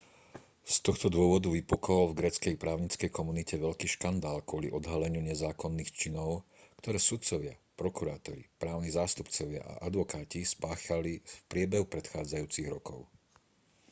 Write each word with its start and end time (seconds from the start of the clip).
z 0.65 0.75
tohto 0.87 1.07
dôvodu 1.17 1.45
vypukol 1.57 2.03
v 2.09 2.17
gréckej 2.25 2.55
právnickej 2.63 3.09
komunite 3.17 3.53
veľký 3.65 3.85
škandál 3.95 4.37
kvôli 4.49 4.67
odhaleniu 4.79 5.21
nezákonných 5.29 5.93
činov 5.99 6.29
ktoré 6.81 6.97
sudcovia 7.09 7.53
prokurátori 7.79 8.43
právni 8.61 8.89
zástupcovia 8.99 9.61
a 9.71 9.79
advokáti 9.89 10.39
spáchali 10.53 11.13
v 11.21 11.21
priebehu 11.53 11.85
predchádzajúcich 11.93 12.65
rokov 12.75 12.99